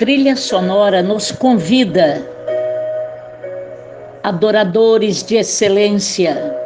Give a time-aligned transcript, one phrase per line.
[0.00, 2.26] trilha sonora nos convida,
[4.22, 6.56] adoradores de excelência,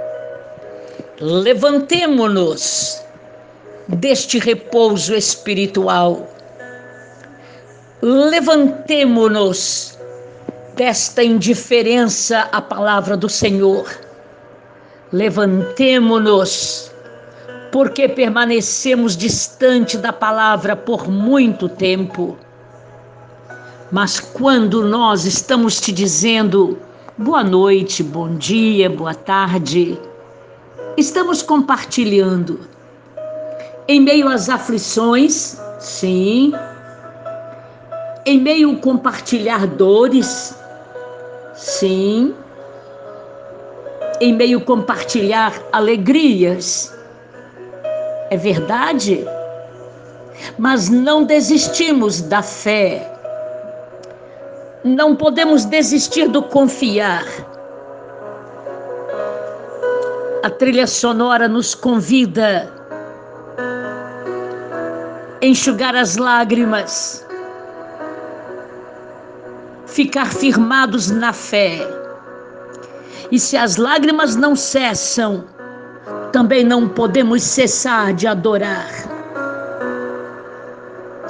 [1.20, 3.02] levantemo-nos
[3.88, 6.28] deste repouso espiritual,
[8.00, 9.98] levantemo-nos
[10.76, 13.90] desta indiferença à palavra do Senhor,
[15.12, 16.92] levantemo-nos
[17.72, 22.38] porque permanecemos distante da palavra por muito tempo.
[23.92, 26.78] Mas quando nós estamos te dizendo
[27.18, 29.98] boa noite, bom dia, boa tarde,
[30.96, 32.60] estamos compartilhando.
[33.86, 36.52] Em meio às aflições, sim,
[38.24, 40.58] em meio ao compartilhar dores,
[41.54, 42.34] sim,
[44.20, 46.92] em meio ao compartilhar alegrias,
[48.30, 49.24] é verdade,
[50.58, 53.13] mas não desistimos da fé.
[54.84, 57.24] Não podemos desistir do confiar.
[60.42, 62.70] A trilha sonora nos convida
[65.42, 67.26] a enxugar as lágrimas,
[69.86, 71.80] ficar firmados na fé.
[73.30, 75.46] E se as lágrimas não cessam,
[76.30, 78.90] também não podemos cessar de adorar.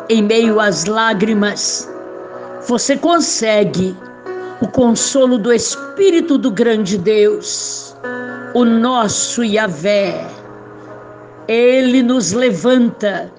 [0.09, 1.94] Em meio às lágrimas,
[2.67, 3.97] você consegue
[4.61, 7.97] o consolo do Espírito do grande Deus,
[8.55, 10.27] o nosso Yahvé.
[11.47, 13.33] Ele nos levanta,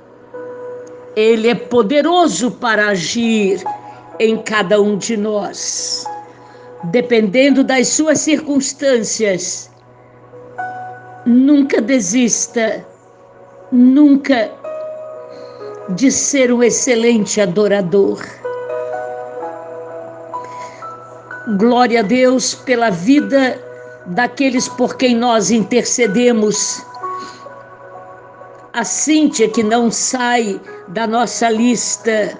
[1.16, 3.64] ele é poderoso para agir
[4.20, 6.06] em cada um de nós.
[6.86, 9.72] Dependendo das suas circunstâncias,
[11.26, 12.86] Nunca desista,
[13.72, 14.52] nunca
[15.96, 18.24] de ser um excelente adorador.
[21.47, 23.61] Glória a Deus pela vida
[24.07, 26.83] daqueles por quem nós intercedemos.
[28.73, 32.38] A Cíntia, que não sai da nossa lista.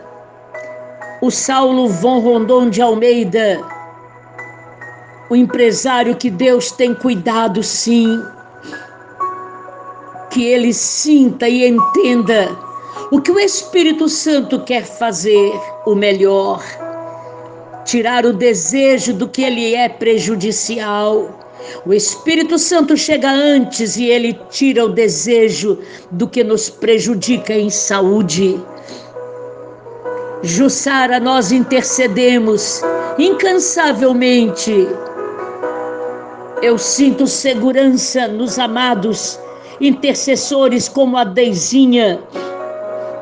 [1.22, 3.62] O Saulo Von Rondon de Almeida.
[5.30, 8.22] O empresário que Deus tem cuidado, sim
[10.36, 12.50] que ele sinta e entenda
[13.10, 15.54] o que o Espírito Santo quer fazer
[15.86, 16.62] o melhor,
[17.86, 21.40] tirar o desejo do que ele é prejudicial.
[21.86, 25.80] O Espírito Santo chega antes e ele tira o desejo
[26.12, 28.60] do que nos prejudica em saúde.
[30.44, 32.82] Jussara, nós intercedemos
[33.18, 34.88] incansavelmente.
[36.62, 39.40] Eu sinto segurança nos amados
[39.80, 42.20] intercessores como a Deizinha,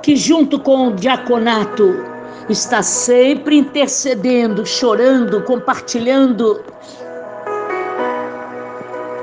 [0.02, 2.13] que junto com o diaconato
[2.50, 6.64] está sempre intercedendo, chorando, compartilhando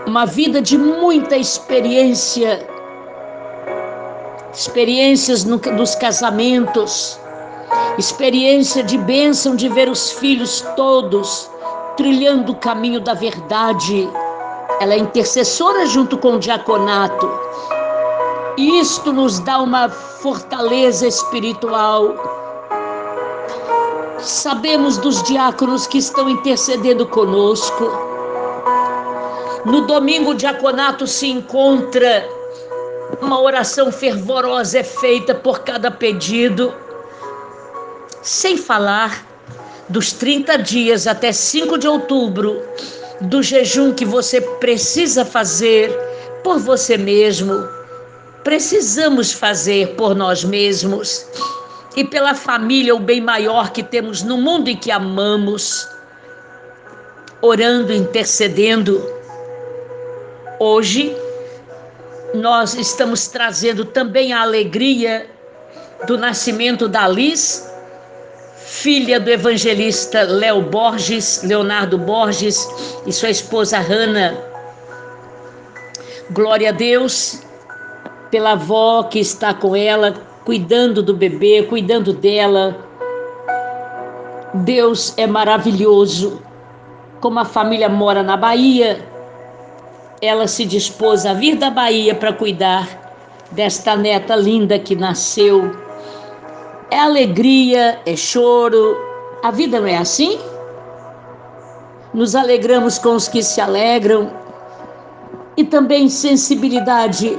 [0.07, 2.67] uma vida de muita experiência,
[4.53, 7.21] experiências no, dos casamentos,
[7.99, 11.51] experiência de bênção de ver os filhos todos
[11.97, 14.09] trilhando o caminho da verdade
[14.81, 17.31] ela é intercessora junto com o diaconato.
[18.57, 22.15] Isto nos dá uma fortaleza espiritual.
[24.23, 27.91] Sabemos dos diáconos que estão intercedendo conosco.
[29.65, 32.29] No domingo, o diaconato se encontra,
[33.23, 36.75] uma oração fervorosa é feita por cada pedido,
[38.23, 39.27] sem falar
[39.89, 42.63] dos 30 dias até 5 de outubro
[43.23, 45.91] do jejum que você precisa fazer
[46.45, 47.67] por você mesmo,
[48.45, 51.27] precisamos fazer por nós mesmos
[51.97, 55.89] e pela família, o bem maior que temos no mundo e que amamos,
[57.41, 59.05] orando, intercedendo.
[60.59, 61.17] Hoje,
[62.35, 65.29] nós estamos trazendo também a alegria
[66.07, 67.71] do nascimento da Liz
[68.71, 72.69] filha do evangelista Léo Borges, Leonardo Borges
[73.05, 74.39] e sua esposa Hanna.
[76.31, 77.43] Glória a Deus
[78.31, 80.15] pela avó que está com ela,
[80.45, 82.77] cuidando do bebê, cuidando dela.
[84.55, 86.43] Deus é maravilhoso.
[87.21, 89.05] Como a família mora na Bahia,
[90.23, 92.89] ela se dispôs a vir da Bahia para cuidar
[93.53, 95.71] desta neta linda que nasceu
[96.91, 98.97] é alegria, é choro.
[99.43, 100.39] A vida não é assim?
[102.13, 104.31] Nos alegramos com os que se alegram
[105.57, 107.39] e também sensibilidade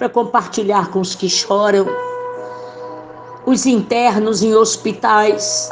[0.00, 1.86] para compartilhar com os que choram.
[3.44, 5.68] os internos em hospitais.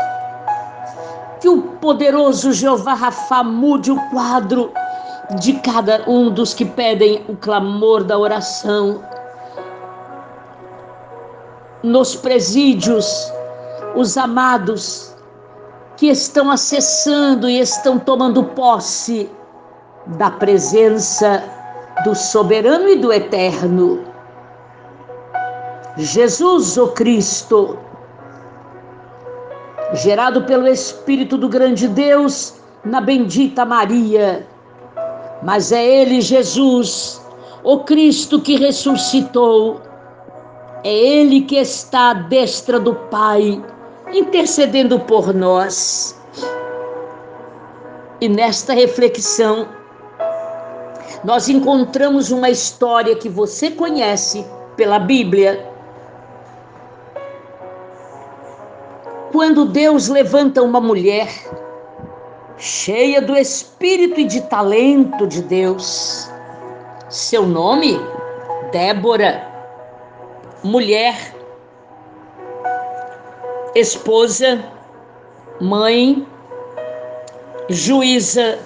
[1.40, 4.70] Que o poderoso Jeová Rafa mude o quadro
[5.40, 9.02] de cada um dos que pedem o clamor da oração.
[11.82, 13.32] Nos presídios,
[13.94, 15.14] os amados
[15.96, 19.30] que estão acessando e estão tomando posse
[20.18, 21.42] da presença
[22.04, 24.07] do soberano e do eterno.
[25.98, 27.76] Jesus, o Cristo,
[29.94, 32.54] gerado pelo Espírito do grande Deus
[32.84, 34.46] na bendita Maria.
[35.42, 37.20] Mas é Ele, Jesus,
[37.64, 39.80] o Cristo que ressuscitou.
[40.84, 43.60] É Ele que está à destra do Pai,
[44.12, 46.16] intercedendo por nós.
[48.20, 49.66] E nesta reflexão,
[51.24, 54.46] nós encontramos uma história que você conhece
[54.76, 55.67] pela Bíblia
[59.38, 61.28] quando Deus levanta uma mulher
[62.56, 66.28] cheia do espírito e de talento de Deus.
[67.08, 68.00] Seu nome?
[68.72, 69.46] Débora.
[70.64, 71.14] Mulher,
[73.76, 74.60] esposa,
[75.60, 76.26] mãe,
[77.68, 78.58] juíza,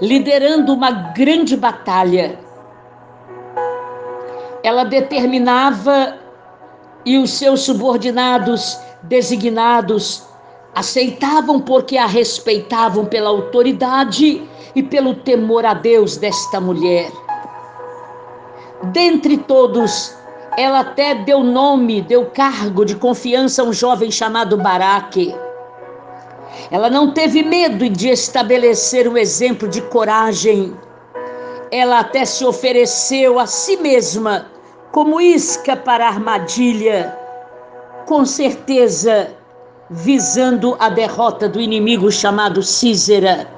[0.00, 2.40] liderando uma grande batalha.
[4.64, 6.19] Ela determinava
[7.04, 10.22] e os seus subordinados designados
[10.74, 17.10] aceitavam porque a respeitavam pela autoridade e pelo temor a Deus desta mulher.
[18.92, 20.14] Dentre todos,
[20.56, 25.34] ela até deu nome, deu cargo de confiança a um jovem chamado Baraque.
[26.70, 30.76] Ela não teve medo de estabelecer um exemplo de coragem.
[31.70, 34.46] Ela até se ofereceu a si mesma
[34.92, 37.16] como isca para armadilha,
[38.06, 39.30] com certeza
[39.88, 43.48] visando a derrota do inimigo chamado Císera,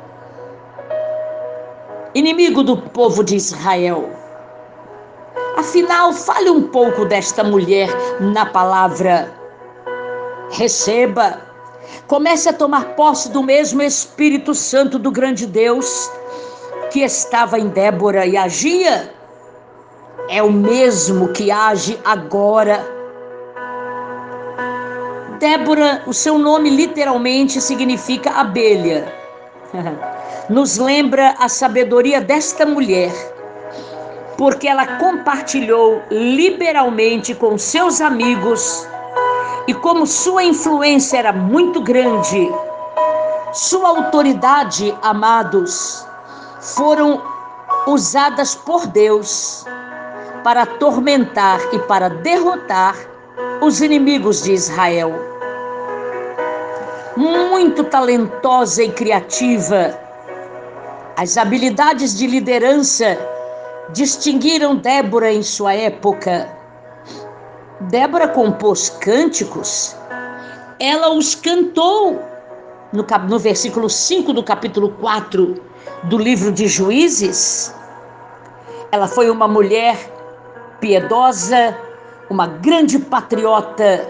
[2.14, 4.10] inimigo do povo de Israel.
[5.56, 7.88] Afinal, fale um pouco desta mulher
[8.20, 9.32] na palavra.
[10.50, 11.40] Receba,
[12.06, 16.10] comece a tomar posse do mesmo Espírito Santo do grande Deus
[16.90, 19.10] que estava em Débora e agia
[20.28, 22.84] é o mesmo que age agora.
[25.38, 29.12] Débora, o seu nome literalmente significa abelha.
[30.48, 33.12] Nos lembra a sabedoria desta mulher,
[34.36, 38.86] porque ela compartilhou liberalmente com seus amigos
[39.66, 42.50] e como sua influência era muito grande,
[43.52, 46.04] sua autoridade, amados,
[46.60, 47.22] foram
[47.86, 49.64] usadas por Deus
[50.42, 52.96] para atormentar e para derrotar
[53.60, 55.12] os inimigos de Israel.
[57.16, 59.98] Muito talentosa e criativa,
[61.16, 63.18] as habilidades de liderança
[63.90, 66.48] distinguiram Débora em sua época.
[67.82, 69.94] Débora compôs cânticos,
[70.80, 72.20] ela os cantou
[72.92, 75.54] no, no versículo 5 do capítulo 4
[76.04, 77.74] do livro de Juízes.
[78.90, 79.96] Ela foi uma mulher
[80.82, 81.78] piedosa,
[82.28, 84.04] uma grande patriota.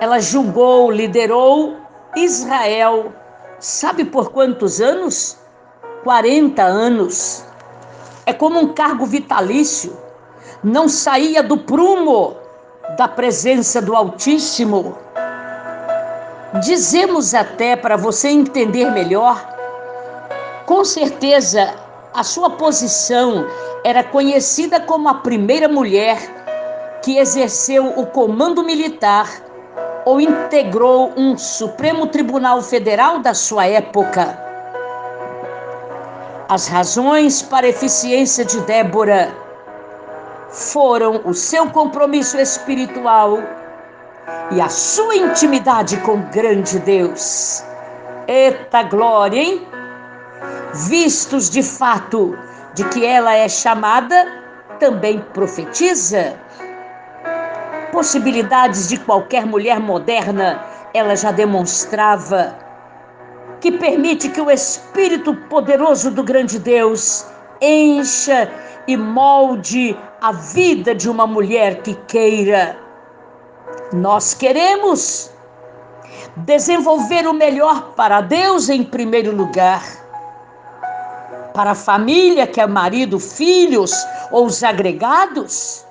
[0.00, 1.76] Ela julgou, liderou
[2.16, 3.12] Israel,
[3.60, 5.38] sabe por quantos anos?
[6.02, 7.44] 40 anos.
[8.26, 9.96] É como um cargo vitalício.
[10.64, 12.36] Não saía do prumo
[12.98, 14.98] da presença do Altíssimo.
[16.64, 19.44] Dizemos até para você entender melhor,
[20.66, 21.83] com certeza
[22.14, 23.44] a sua posição
[23.82, 26.16] era conhecida como a primeira mulher
[27.02, 29.28] que exerceu o comando militar
[30.06, 34.38] ou integrou um Supremo Tribunal Federal da sua época.
[36.48, 39.34] As razões para a eficiência de Débora
[40.50, 43.38] foram o seu compromisso espiritual
[44.52, 47.64] e a sua intimidade com o grande Deus.
[48.28, 49.73] Eita glória, hein?
[50.74, 52.36] Vistos de fato
[52.74, 54.42] de que ela é chamada,
[54.80, 56.36] também profetiza.
[57.92, 62.58] Possibilidades de qualquer mulher moderna, ela já demonstrava,
[63.60, 67.24] que permite que o Espírito poderoso do grande Deus
[67.60, 68.50] encha
[68.88, 72.76] e molde a vida de uma mulher que queira.
[73.92, 75.30] Nós queremos
[76.38, 80.03] desenvolver o melhor para Deus em primeiro lugar
[81.54, 83.92] para a família, que é marido, filhos
[84.32, 85.84] ou os agregados.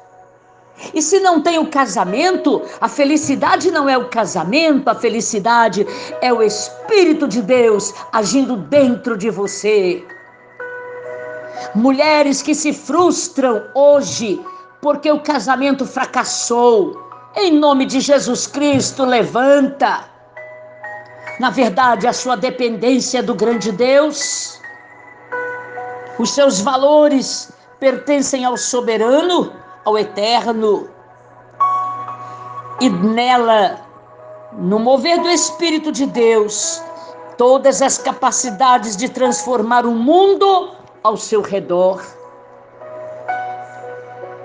[0.93, 5.87] E se não tem o casamento, a felicidade não é o casamento, a felicidade
[6.21, 10.05] é o Espírito de Deus agindo dentro de você.
[11.73, 14.43] Mulheres que se frustram hoje
[14.81, 17.01] porque o casamento fracassou.
[17.37, 20.09] Em nome de Jesus Cristo, levanta.
[21.39, 24.61] Na verdade, a sua dependência é do grande Deus.
[26.19, 29.51] Os seus valores pertencem ao soberano,
[29.83, 30.87] ao eterno.
[32.79, 33.79] E nela,
[34.53, 36.81] no mover do Espírito de Deus,
[37.37, 40.71] todas as capacidades de transformar o mundo
[41.03, 42.01] ao seu redor.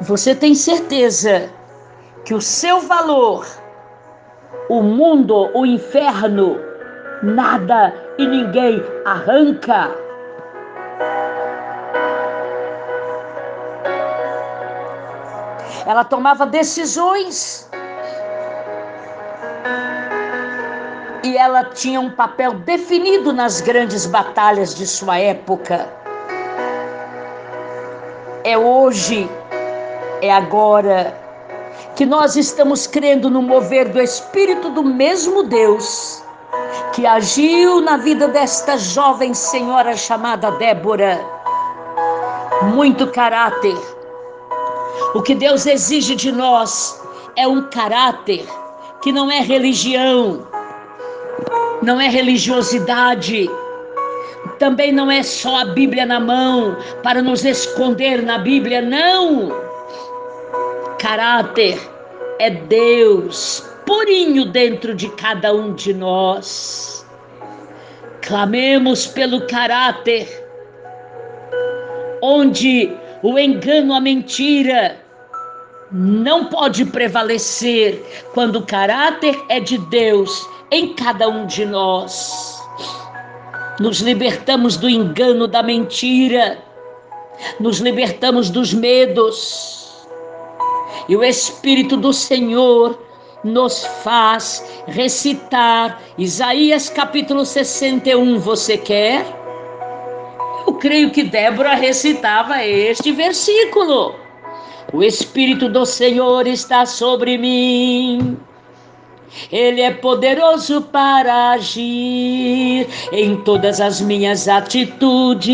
[0.00, 1.50] Você tem certeza
[2.24, 3.46] que o seu valor,
[4.68, 6.56] o mundo, o inferno,
[7.22, 10.07] nada e ninguém arranca.
[15.88, 17.66] Ela tomava decisões
[21.24, 25.88] e ela tinha um papel definido nas grandes batalhas de sua época.
[28.44, 29.30] É hoje,
[30.20, 31.18] é agora
[31.96, 36.22] que nós estamos crendo no mover do Espírito do mesmo Deus
[36.92, 41.18] que agiu na vida desta jovem senhora chamada Débora.
[42.74, 43.97] Muito caráter.
[45.14, 47.00] O que Deus exige de nós
[47.36, 48.46] é um caráter
[49.02, 50.46] que não é religião,
[51.82, 53.48] não é religiosidade,
[54.58, 59.50] também não é só a Bíblia na mão para nos esconder na Bíblia, não.
[60.98, 61.78] Caráter
[62.40, 67.06] é Deus purinho dentro de cada um de nós.
[68.20, 70.28] Clamemos pelo caráter,
[72.20, 75.04] onde o engano, a mentira,
[75.90, 82.58] não pode prevalecer quando o caráter é de Deus em cada um de nós.
[83.80, 86.58] Nos libertamos do engano, da mentira,
[87.60, 90.06] nos libertamos dos medos,
[91.08, 92.98] e o Espírito do Senhor
[93.42, 98.38] nos faz recitar Isaías capítulo 61.
[98.40, 99.24] Você quer?
[100.68, 104.14] Eu creio que Débora recitava este versículo.
[104.92, 108.36] O Espírito do Senhor está sobre mim.
[109.50, 115.48] Ele é poderoso para agir em todas as minhas atitudes.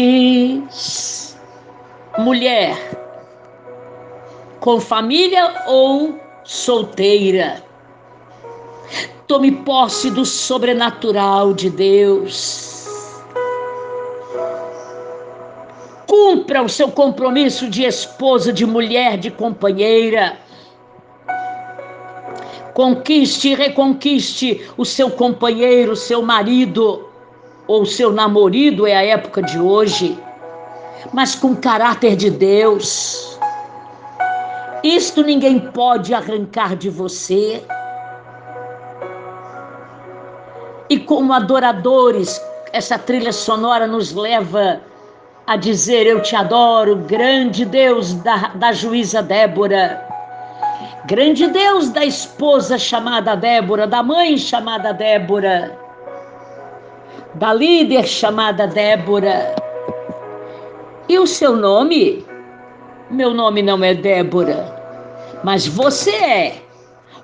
[2.19, 2.77] Mulher,
[4.59, 7.63] com família ou solteira,
[9.29, 12.74] Tome posse do sobrenatural de Deus.
[16.55, 20.37] Cumpra o seu compromisso de esposa, de mulher, de companheira.
[22.73, 27.09] Conquiste e reconquiste o seu companheiro, o seu marido
[27.67, 30.17] ou seu namorado, é a época de hoje,
[31.13, 33.37] mas com caráter de Deus.
[34.85, 37.65] Isto ninguém pode arrancar de você.
[40.89, 42.41] E como adoradores,
[42.73, 44.94] essa trilha sonora nos leva
[45.47, 50.07] a dizer: Eu te adoro, grande Deus da, da juíza Débora,
[51.07, 55.79] grande Deus da esposa chamada Débora, da mãe chamada Débora,
[57.35, 59.55] da líder chamada Débora.
[61.09, 62.25] E o seu nome?
[63.11, 64.75] Meu nome não é Débora,
[65.43, 66.55] mas você é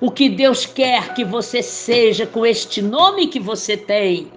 [0.00, 4.30] o que Deus quer que você seja com este nome que você tem.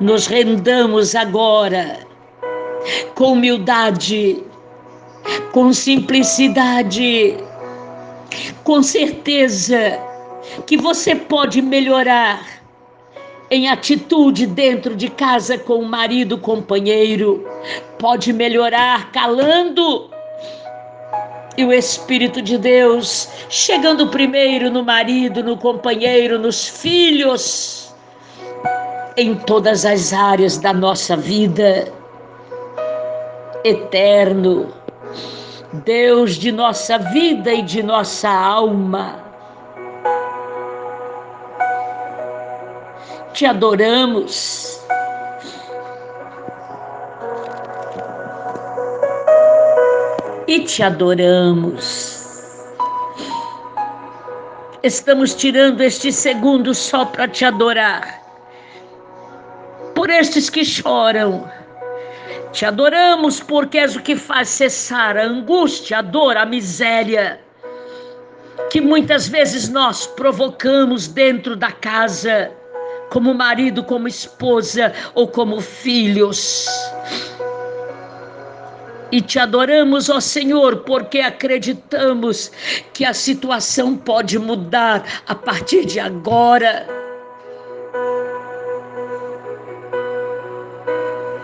[0.00, 1.98] Nos rendamos agora
[3.14, 4.42] com humildade,
[5.52, 7.36] com simplicidade,
[8.64, 10.00] com certeza
[10.66, 12.60] que você pode melhorar
[13.50, 17.46] em atitude dentro de casa com o marido, companheiro,
[17.98, 20.08] pode melhorar calando
[21.58, 27.89] e o Espírito de Deus chegando primeiro no marido, no companheiro, nos filhos,
[29.16, 31.92] em todas as áreas da nossa vida.
[33.64, 34.72] Eterno,
[35.84, 39.22] Deus de nossa vida e de nossa alma.
[43.32, 44.80] Te adoramos
[50.46, 52.18] e te adoramos.
[54.82, 58.19] Estamos tirando este segundo só para te adorar.
[60.00, 61.46] Por estes que choram,
[62.52, 67.38] Te adoramos porque és o que faz cessar a angústia, a dor, a miséria
[68.70, 72.50] que muitas vezes nós provocamos dentro da casa,
[73.10, 76.66] como marido, como esposa ou como filhos.
[79.12, 82.50] E te adoramos, ó Senhor, porque acreditamos
[82.94, 86.86] que a situação pode mudar a partir de agora.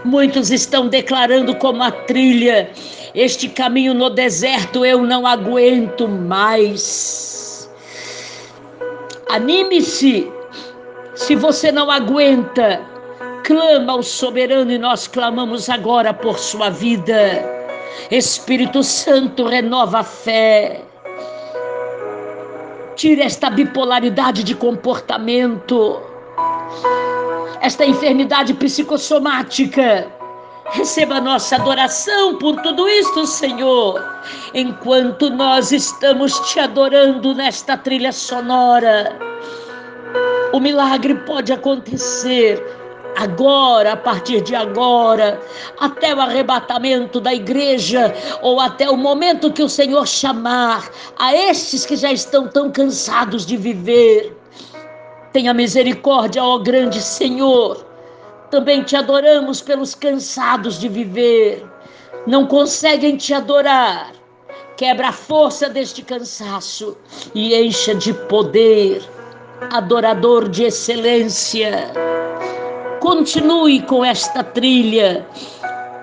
[0.07, 2.71] Muitos estão declarando como a trilha:
[3.13, 7.69] este caminho no deserto eu não aguento mais.
[9.29, 10.31] Anime-se.
[11.17, 12.81] Se você não aguenta,
[13.43, 17.45] clama ao soberano e nós clamamos agora por sua vida.
[18.09, 20.83] Espírito Santo, renova a fé.
[22.95, 26.01] Tire esta bipolaridade de comportamento,
[27.61, 30.11] esta enfermidade psicossomática.
[30.71, 34.05] Receba nossa adoração por tudo isto, Senhor.
[34.53, 39.17] Enquanto nós estamos te adorando nesta trilha sonora,
[40.53, 42.63] o milagre pode acontecer
[43.17, 45.41] agora, a partir de agora,
[45.81, 51.87] até o arrebatamento da igreja, ou até o momento que o Senhor chamar a estes
[51.87, 54.36] que já estão tão cansados de viver.
[55.37, 57.85] Tenha misericórdia, ó grande Senhor.
[58.51, 61.63] Também te adoramos pelos cansados de viver,
[62.27, 64.13] não conseguem te adorar.
[64.79, 66.97] Quebra a força deste cansaço
[67.35, 69.03] e encha de poder,
[69.75, 71.93] adorador de excelência.
[73.01, 75.27] Continue com esta trilha.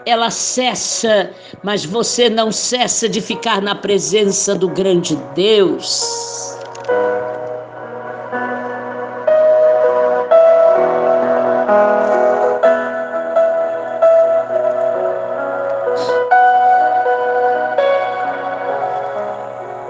[0.06, 1.32] Ela cessa,
[1.64, 6.43] mas você não cessa de ficar na presença do grande Deus.